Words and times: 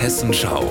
Hessenschau. 0.00 0.70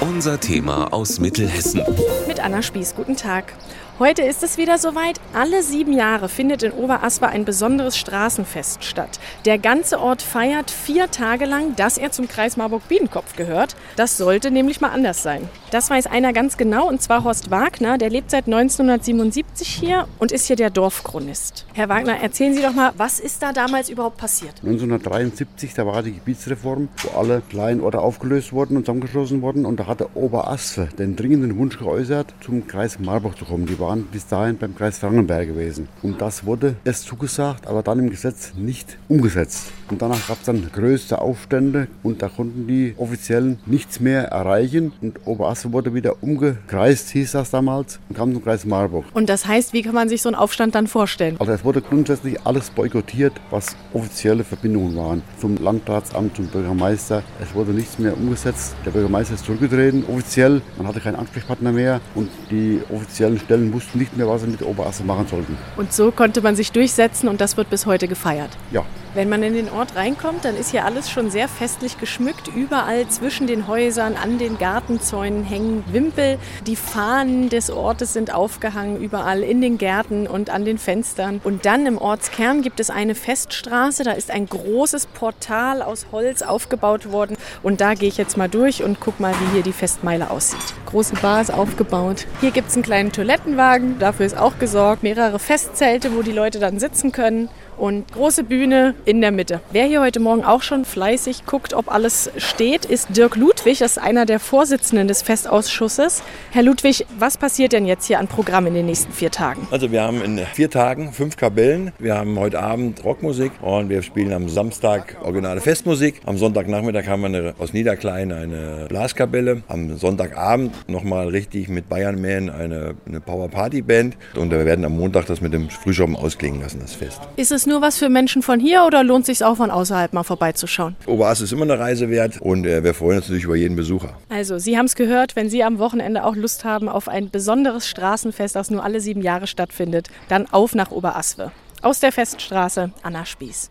Unser 0.00 0.38
Thema 0.38 0.92
aus 0.92 1.20
Mittelhessen. 1.20 1.82
Mit 2.28 2.38
Anna 2.38 2.60
Spieß, 2.60 2.94
guten 2.94 3.16
Tag. 3.16 3.54
Heute 3.98 4.20
ist 4.20 4.42
es 4.42 4.58
wieder 4.58 4.76
soweit. 4.76 5.18
Alle 5.32 5.62
sieben 5.62 5.94
Jahre 5.94 6.28
findet 6.28 6.62
in 6.62 6.72
Oberaswa 6.72 7.28
ein 7.28 7.46
besonderes 7.46 7.96
Straßenfest 7.96 8.84
statt. 8.84 9.18
Der 9.46 9.56
ganze 9.56 9.98
Ort 9.98 10.20
feiert 10.20 10.70
vier 10.70 11.10
Tage 11.10 11.46
lang, 11.46 11.74
dass 11.76 11.96
er 11.96 12.10
zum 12.10 12.28
Kreis 12.28 12.58
Marburg-Biedenkopf 12.58 13.36
gehört. 13.36 13.74
Das 13.96 14.18
sollte 14.18 14.50
nämlich 14.50 14.82
mal 14.82 14.90
anders 14.90 15.22
sein. 15.22 15.48
Das 15.70 15.88
weiß 15.88 16.08
einer 16.08 16.34
ganz 16.34 16.58
genau, 16.58 16.86
und 16.86 17.00
zwar 17.00 17.24
Horst 17.24 17.50
Wagner. 17.50 17.96
Der 17.96 18.10
lebt 18.10 18.30
seit 18.30 18.44
1977 18.44 19.66
hier 19.66 20.06
und 20.18 20.30
ist 20.30 20.46
hier 20.46 20.56
der 20.56 20.68
Dorfchronist. 20.68 21.64
Herr 21.72 21.88
Wagner, 21.88 22.20
erzählen 22.20 22.52
Sie 22.52 22.60
doch 22.60 22.74
mal, 22.74 22.92
was 22.98 23.18
ist 23.18 23.42
da 23.42 23.54
damals 23.54 23.88
überhaupt 23.88 24.18
passiert? 24.18 24.56
1973, 24.62 25.72
da 25.72 25.86
war 25.86 26.02
die 26.02 26.12
Gebietsreform, 26.12 26.90
wo 26.98 27.18
alle 27.18 27.40
kleinen 27.48 27.80
Orte 27.80 28.00
aufgelöst 28.00 28.52
wurden 28.52 28.76
und 28.76 28.84
zusammengeschlossen 28.84 29.40
wurden. 29.40 29.64
Und 29.64 29.80
da 29.80 29.85
hatte 29.86 30.08
Oberaswe 30.14 30.88
den 30.98 31.16
dringenden 31.16 31.56
Wunsch 31.56 31.78
geäußert, 31.78 32.34
zum 32.40 32.66
Kreis 32.66 32.98
Marburg 32.98 33.38
zu 33.38 33.44
kommen. 33.44 33.66
Die 33.66 33.78
waren 33.78 34.04
bis 34.04 34.26
dahin 34.26 34.58
beim 34.58 34.74
Kreis 34.74 34.98
Frankenberg 34.98 35.48
gewesen. 35.48 35.88
Und 36.02 36.20
das 36.20 36.44
wurde 36.44 36.76
erst 36.84 37.04
zugesagt, 37.04 37.66
aber 37.66 37.82
dann 37.82 37.98
im 38.00 38.10
Gesetz 38.10 38.52
nicht 38.56 38.98
umgesetzt. 39.08 39.72
Und 39.90 40.02
danach 40.02 40.26
gab 40.26 40.38
es 40.40 40.46
dann 40.46 40.68
größte 40.72 41.20
Aufstände 41.20 41.88
und 42.02 42.22
da 42.22 42.28
konnten 42.28 42.66
die 42.66 42.94
Offiziellen 42.96 43.58
nichts 43.66 44.00
mehr 44.00 44.24
erreichen. 44.24 44.92
Und 45.00 45.20
Oberasse 45.26 45.72
wurde 45.72 45.94
wieder 45.94 46.22
umgekreist, 46.22 47.10
hieß 47.10 47.32
das 47.32 47.50
damals, 47.50 48.00
und 48.08 48.16
kam 48.16 48.32
zum 48.32 48.42
Kreis 48.42 48.64
Marburg. 48.64 49.04
Und 49.14 49.28
das 49.28 49.46
heißt, 49.46 49.72
wie 49.72 49.82
kann 49.82 49.94
man 49.94 50.08
sich 50.08 50.22
so 50.22 50.28
einen 50.28 50.36
Aufstand 50.36 50.74
dann 50.74 50.86
vorstellen? 50.86 51.36
Also 51.38 51.52
es 51.52 51.64
wurde 51.64 51.80
grundsätzlich 51.80 52.40
alles 52.44 52.70
boykottiert, 52.70 53.34
was 53.50 53.76
offizielle 53.92 54.44
Verbindungen 54.44 54.96
waren. 54.96 55.22
Zum 55.40 55.56
Landratsamt, 55.56 56.36
zum 56.36 56.48
Bürgermeister. 56.48 57.22
Es 57.40 57.54
wurde 57.54 57.70
nichts 57.70 57.98
mehr 57.98 58.16
umgesetzt. 58.16 58.74
Der 58.84 58.90
Bürgermeister 58.90 59.34
ist 59.34 59.44
zurückgetreten, 59.44 59.75
offiziell. 60.08 60.62
Man 60.76 60.86
hatte 60.86 61.00
keinen 61.00 61.16
Ansprechpartner 61.16 61.72
mehr 61.72 62.00
und 62.14 62.30
die 62.50 62.80
offiziellen 62.92 63.38
Stellen 63.38 63.72
wussten 63.72 63.98
nicht 63.98 64.16
mehr, 64.16 64.28
was 64.28 64.42
sie 64.42 64.48
mit 64.48 64.62
Oberasse 64.62 65.04
machen 65.04 65.26
sollten. 65.28 65.56
Und 65.76 65.92
so 65.92 66.10
konnte 66.10 66.40
man 66.40 66.56
sich 66.56 66.72
durchsetzen 66.72 67.28
und 67.28 67.40
das 67.40 67.56
wird 67.56 67.70
bis 67.70 67.86
heute 67.86 68.08
gefeiert. 68.08 68.50
Ja, 68.70 68.84
Wenn 69.16 69.30
man 69.30 69.42
in 69.42 69.54
den 69.54 69.70
Ort 69.70 69.96
reinkommt, 69.96 70.44
dann 70.44 70.58
ist 70.58 70.72
hier 70.72 70.84
alles 70.84 71.10
schon 71.10 71.30
sehr 71.30 71.48
festlich 71.48 71.96
geschmückt. 71.96 72.48
Überall 72.54 73.08
zwischen 73.08 73.46
den 73.46 73.66
Häusern, 73.66 74.14
an 74.14 74.36
den 74.36 74.58
Gartenzäunen 74.58 75.42
hängen 75.42 75.84
Wimpel. 75.90 76.38
Die 76.66 76.76
Fahnen 76.76 77.48
des 77.48 77.70
Ortes 77.70 78.12
sind 78.12 78.34
aufgehangen, 78.34 79.00
überall 79.00 79.42
in 79.42 79.62
den 79.62 79.78
Gärten 79.78 80.26
und 80.26 80.50
an 80.50 80.66
den 80.66 80.76
Fenstern. 80.76 81.40
Und 81.42 81.64
dann 81.64 81.86
im 81.86 81.96
Ortskern 81.96 82.60
gibt 82.60 82.78
es 82.78 82.90
eine 82.90 83.14
Feststraße. 83.14 84.04
Da 84.04 84.12
ist 84.12 84.30
ein 84.30 84.44
großes 84.44 85.06
Portal 85.06 85.80
aus 85.80 86.08
Holz 86.12 86.42
aufgebaut 86.42 87.10
worden. 87.10 87.38
Und 87.62 87.80
da 87.80 87.94
gehe 87.94 88.10
ich 88.10 88.18
jetzt 88.18 88.36
mal 88.36 88.50
durch 88.50 88.82
und 88.82 89.00
guck 89.00 89.18
mal, 89.18 89.32
wie 89.32 89.54
hier 89.54 89.62
die 89.62 89.72
Festmeile 89.72 90.28
aussieht. 90.28 90.74
Große 90.84 91.14
Bar 91.22 91.40
ist 91.40 91.54
aufgebaut. 91.54 92.26
Hier 92.42 92.50
gibt 92.50 92.68
es 92.68 92.74
einen 92.74 92.82
kleinen 92.82 93.12
Toilettenwagen. 93.12 93.98
Dafür 93.98 94.26
ist 94.26 94.36
auch 94.36 94.58
gesorgt. 94.58 95.02
Mehrere 95.02 95.38
Festzelte, 95.38 96.14
wo 96.14 96.20
die 96.20 96.32
Leute 96.32 96.58
dann 96.58 96.78
sitzen 96.78 97.12
können 97.12 97.48
und 97.76 98.12
große 98.12 98.44
Bühne 98.44 98.94
in 99.04 99.20
der 99.20 99.32
Mitte. 99.32 99.60
Wer 99.72 99.84
hier 99.84 100.00
heute 100.00 100.20
Morgen 100.20 100.44
auch 100.44 100.62
schon 100.62 100.84
fleißig 100.84 101.46
guckt, 101.46 101.74
ob 101.74 101.92
alles 101.92 102.30
steht, 102.36 102.84
ist 102.84 103.16
Dirk 103.16 103.36
Ludwig. 103.36 103.78
Das 103.78 103.92
ist 103.92 103.98
einer 103.98 104.26
der 104.26 104.40
Vorsitzenden 104.40 105.08
des 105.08 105.22
Festausschusses. 105.22 106.22
Herr 106.50 106.62
Ludwig, 106.62 107.06
was 107.18 107.36
passiert 107.36 107.72
denn 107.72 107.86
jetzt 107.86 108.06
hier 108.06 108.18
an 108.18 108.28
Programm 108.28 108.66
in 108.66 108.74
den 108.74 108.86
nächsten 108.86 109.12
vier 109.12 109.30
Tagen? 109.30 109.66
Also 109.70 109.92
wir 109.92 110.02
haben 110.02 110.22
in 110.22 110.38
vier 110.54 110.70
Tagen 110.70 111.12
fünf 111.12 111.36
Kapellen. 111.36 111.92
Wir 111.98 112.16
haben 112.16 112.38
heute 112.38 112.60
Abend 112.60 113.04
Rockmusik 113.04 113.52
und 113.60 113.88
wir 113.88 114.02
spielen 114.02 114.32
am 114.32 114.48
Samstag 114.48 115.16
originale 115.22 115.60
Festmusik. 115.60 116.20
Am 116.24 116.38
Sonntagnachmittag 116.38 117.06
haben 117.06 117.22
wir 117.22 117.26
eine, 117.26 117.54
aus 117.58 117.72
Niederklein 117.72 118.32
eine 118.32 118.86
Blaskapelle. 118.88 119.62
Am 119.68 119.96
Sonntagabend 119.98 120.74
nochmal 120.88 121.28
richtig 121.28 121.68
mit 121.68 121.88
Bayern 121.88 122.20
Man 122.20 122.50
eine, 122.50 122.94
eine 123.06 123.20
Power 123.20 123.48
Party 123.48 123.82
Band. 123.82 124.16
Und 124.34 124.50
wir 124.50 124.64
werden 124.64 124.84
am 124.84 124.96
Montag 124.96 125.26
das 125.26 125.40
mit 125.40 125.52
dem 125.52 125.68
Frühschoppen 125.68 126.16
ausklingen 126.16 126.60
lassen, 126.60 126.80
das 126.80 126.94
Fest. 126.94 127.20
Ist 127.36 127.52
es 127.52 127.65
nur 127.66 127.80
was 127.80 127.98
für 127.98 128.08
Menschen 128.08 128.42
von 128.42 128.60
hier 128.60 128.84
oder 128.84 129.04
lohnt 129.04 129.28
es 129.28 129.38
sich 129.38 129.44
auch 129.44 129.56
von 129.56 129.70
außerhalb 129.70 130.12
mal 130.12 130.22
vorbeizuschauen? 130.22 130.96
Oberast 131.06 131.42
ist 131.42 131.52
immer 131.52 131.62
eine 131.62 131.78
Reise 131.78 132.10
wert 132.10 132.40
und 132.40 132.66
äh, 132.66 132.82
wir 132.82 132.94
freuen 132.94 133.18
uns 133.18 133.26
natürlich 133.26 133.44
über 133.44 133.56
jeden 133.56 133.76
Besucher. 133.76 134.16
Also, 134.28 134.58
Sie 134.58 134.76
haben 134.78 134.86
es 134.86 134.94
gehört, 134.94 135.36
wenn 135.36 135.48
Sie 135.48 135.62
am 135.62 135.78
Wochenende 135.78 136.24
auch 136.24 136.36
Lust 136.36 136.64
haben 136.64 136.88
auf 136.88 137.08
ein 137.08 137.30
besonderes 137.30 137.86
Straßenfest, 137.88 138.56
das 138.56 138.70
nur 138.70 138.84
alle 138.84 139.00
sieben 139.00 139.22
Jahre 139.22 139.46
stattfindet, 139.46 140.08
dann 140.28 140.46
auf 140.46 140.74
nach 140.74 140.90
Oberaswe. 140.90 141.52
Aus 141.82 142.00
der 142.00 142.12
Feststraße, 142.12 142.90
Anna 143.02 143.24
Spieß. 143.24 143.70